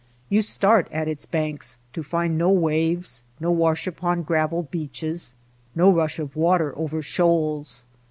You 0.29 0.41
start 0.41 0.87
at 0.91 1.07
its 1.07 1.27
banks 1.27 1.77
to 1.93 2.01
find 2.01 2.35
no 2.35 2.49
waves, 2.49 3.23
no 3.39 3.51
wash 3.51 3.85
upon 3.85 4.23
gravel 4.23 4.63
beaches, 4.63 5.35
no 5.75 5.91
rush 5.91 6.17
of 6.17 6.35
water 6.35 6.75
over 6.75 7.03
shoals. 7.03 7.85